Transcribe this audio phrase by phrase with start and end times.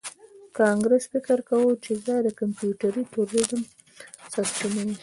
[0.59, 3.61] کانګرس فکر کاوه چې زه د کمپیوټري تروریزم
[4.31, 4.91] سرچینه یم